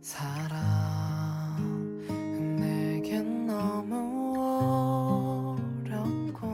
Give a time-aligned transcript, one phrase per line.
[0.00, 0.56] 사랑
[2.56, 6.46] 내겐 너무 어렵고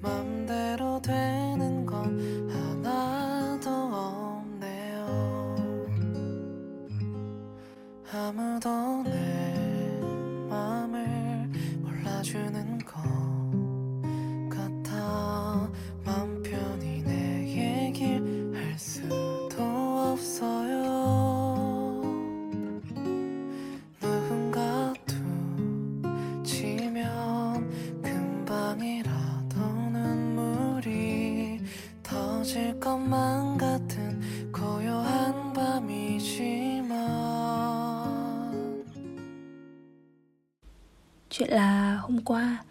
[0.00, 5.06] 맘대로 되는 건 하나도 없네요.
[8.12, 10.00] 아무도 내
[10.48, 11.48] 맘을
[11.80, 12.63] 몰라주는
[34.63, 36.99] 고요한 밤이지만
[41.29, 42.63] Chuyện là hôm qua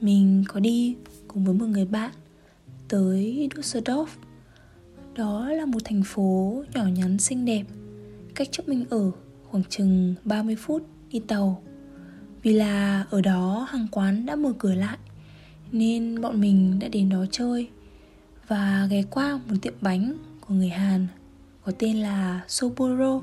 [0.00, 0.96] mình có đi
[1.28, 2.10] cùng với một người bạn
[2.88, 4.06] tới Düsseldorf.
[5.14, 7.64] Đó là một thành phố nhỏ nhắn xinh đẹp,
[8.34, 9.10] cách chỗ mình ở
[9.50, 11.62] khoảng chừng 30 phút đi tàu.
[12.42, 14.98] Vì là ở đó hàng quán đã mở cửa lại
[15.72, 17.68] nên bọn mình đã đến đó chơi
[18.48, 21.06] và ghé qua một tiệm bánh của người Hàn
[21.67, 23.21] có tên là Soboro.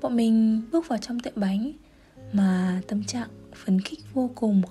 [0.00, 1.72] Bọn mình bước vào trong tiệm bánh
[2.32, 4.62] mà tâm trạng phấn khích vô cùng.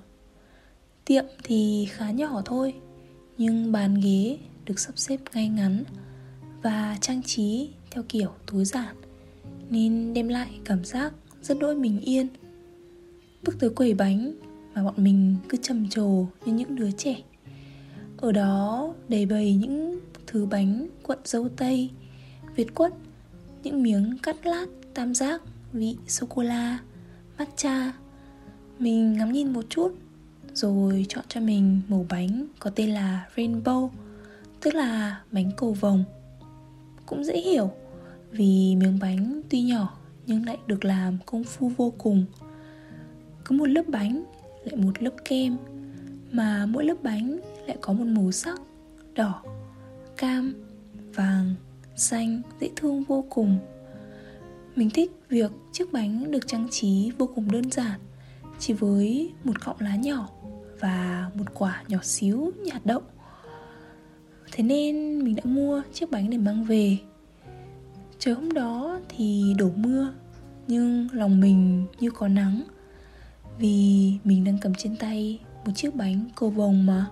[1.05, 2.73] Tiệm thì khá nhỏ thôi,
[3.38, 5.83] nhưng bàn ghế được sắp xếp ngay ngắn
[6.61, 8.95] và trang trí theo kiểu tối giản,
[9.69, 12.28] nên đem lại cảm giác rất đỗi bình yên.
[13.44, 14.33] Bước tới quầy bánh
[14.73, 17.22] mà bọn mình cứ trầm trồ như những đứa trẻ.
[18.18, 21.89] Ở đó đầy bày những thứ bánh cuộn dâu tây
[22.56, 22.94] việt quất,
[23.64, 25.41] những miếng cắt lát tam giác,
[25.74, 26.80] vị sô cô la
[27.38, 27.94] matcha.
[28.80, 29.96] Mình ngắm nhìn một chút,
[30.53, 33.90] rồi chọn cho mình màu bánh có tên là rainbow,
[34.62, 36.03] tức là bánh cầu vồng.
[37.06, 37.72] Cũng dễ hiểu,
[38.31, 39.97] vì miếng bánh tuy nhỏ
[40.28, 42.25] nhưng lại được làm công phu vô cùng.
[43.46, 44.24] Cứ một lớp bánh,
[44.63, 45.58] lại một lớp kem,
[46.31, 48.62] mà mỗi lớp bánh lại có một màu sắc
[49.13, 49.44] đỏ,
[50.18, 50.53] cam,
[51.16, 51.56] vàng
[51.96, 53.59] xanh, dễ thương vô cùng.
[54.76, 58.00] Mình thích việc chiếc bánh được trang trí vô cùng đơn giản,
[58.59, 60.30] chỉ với một cọng lá nhỏ
[60.80, 63.02] và một quả nhỏ xíu như hạt đậu.
[64.52, 66.98] Thế nên mình đã mua chiếc bánh để mang về.
[68.20, 70.14] Trời hôm đó thì đổ mưa,
[70.68, 72.64] nhưng lòng mình như có nắng,
[73.60, 77.06] vì mình đang cầm trên tay một chiếc bánh cầu vồng mà.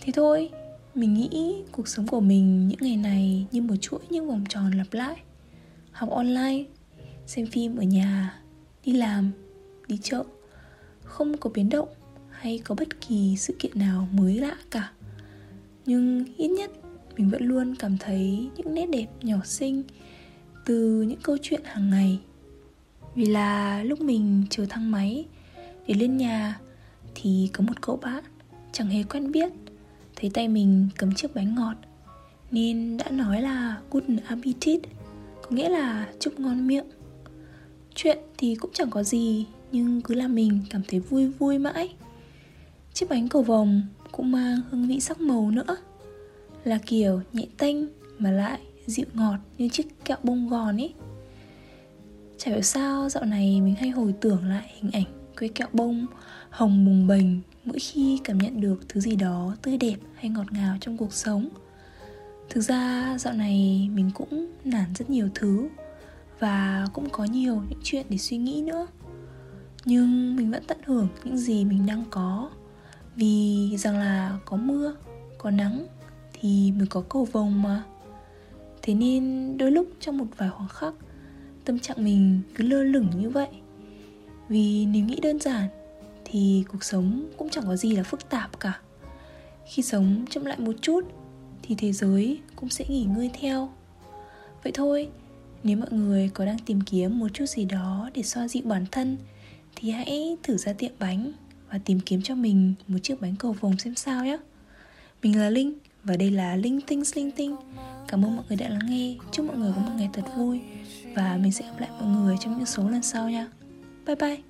[0.00, 0.50] Thế thôi
[0.94, 4.70] mình nghĩ cuộc sống của mình những ngày này như một chuỗi những vòng tròn
[4.70, 5.16] lặp lại.
[5.92, 6.64] Học online,
[7.26, 8.40] xem phim ở nhà,
[8.84, 9.30] đi làm,
[9.88, 10.24] đi chợ.
[11.04, 11.88] Không có biến động
[12.30, 14.92] hay có bất kỳ sự kiện nào mới lạ cả.
[15.86, 16.70] Nhưng ít nhất,
[17.16, 19.82] mình vẫn luôn cảm thấy những nét đẹp nhỏ xinh
[20.66, 22.20] từ những câu chuyện hàng ngày.
[23.14, 25.26] Vì là lúc mình chờ thang máy
[25.86, 26.60] để lên nhà
[27.14, 28.24] thì có một cậu bạn
[28.72, 29.52] chẳng hề quen biết
[30.20, 31.74] thấy tay mình cầm chiếc bánh ngọt,
[32.50, 34.80] nên đã nói là good appetit
[35.42, 36.86] có nghĩa là chúc ngon miệng.
[37.94, 41.94] Chuyện thì cũng chẳng có gì, nhưng cứ làm mình cảm thấy vui vui mãi.
[42.92, 43.82] Chiếc bánh cầu vồng
[44.12, 45.76] cũng mang hương vị sắc màu nữa,
[46.64, 47.76] là kiểu nhẹ tênh
[48.18, 50.94] mà lại dịu ngọt như chiếc kẹo bông gòn ấy.
[52.38, 56.06] Chả hiểu sao dạo này mình hay hồi tưởng lại hình ảnh quê kẹo bông,
[56.50, 60.52] hồng bùng bềnh, mỗi khi cảm nhận được thứ gì đó tươi đẹp hay ngọt
[60.52, 61.48] ngào trong cuộc sống.
[62.50, 65.68] Thực ra, dạo này mình cũng nản rất nhiều thứ
[66.38, 68.86] và cũng có nhiều những chuyện để suy nghĩ nữa.
[69.84, 72.50] Nhưng mình vẫn tận hưởng những gì mình đang có,
[73.16, 74.94] vì rằng là có mưa,
[75.38, 75.86] có nắng
[76.32, 77.82] thì mới có cầu vồng mà.
[78.82, 80.94] Thế nên đôi lúc trong một vài khoảng khắc,
[81.64, 83.48] tâm trạng mình cứ lơ lửng như vậy
[84.50, 85.68] vì nếu nghĩ đơn giản,
[86.24, 88.80] thì cuộc sống cũng chẳng có gì là phức tạp cả.
[89.66, 91.00] Khi sống chậm lại một chút,
[91.62, 93.70] thì thế giới cũng sẽ nghỉ ngơi theo.
[94.62, 95.08] Vậy thôi,
[95.62, 98.86] nếu mọi người có đang tìm kiếm một chút gì đó để xoa dịu bản
[98.90, 99.16] thân,
[99.76, 101.32] thì hãy thử ra tiệm bánh
[101.70, 104.38] và tìm kiếm cho mình một chiếc bánh cầu vồng xem sao nhé.
[105.22, 105.72] Mình là Linh
[106.04, 107.56] Và đây là Linh Tinh Linh Tinh.
[108.08, 109.16] Cảm ơn mọi người đã lắng nghe.
[109.32, 110.60] Chúc mọi người có một ngày thật vui
[111.14, 113.48] Và mình sẽ gặp lại mọi người trong những số lần sau nha.
[114.16, 114.42] Bye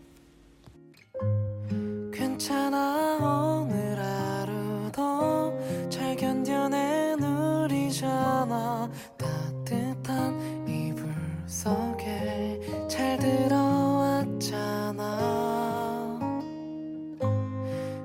[2.13, 3.19] 괜찮아
[3.61, 5.53] 오늘 하루도
[5.91, 8.91] 잘 견뎌낸 우리잖아.
[9.19, 11.13] 따뜻한 이불
[11.47, 14.39] 속에 잘 들어왔잖아.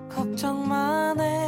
[0.09, 1.45] 걱정만 해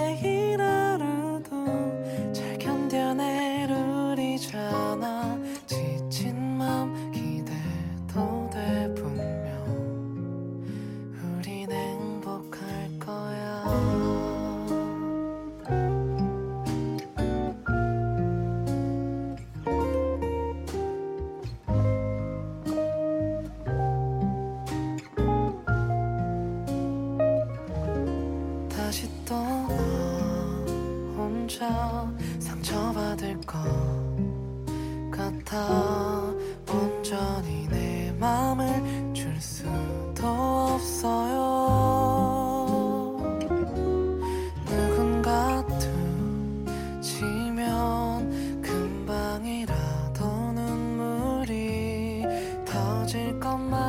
[31.57, 33.57] 혼자 상처받을 것
[35.12, 36.31] 같아.
[36.69, 40.27] 온전히 내 맘을 줄 수도
[40.75, 41.48] 없어요.
[44.65, 45.65] 누군가
[47.01, 52.24] 두지면 금방이라도 눈물이
[52.65, 53.87] 터질 것만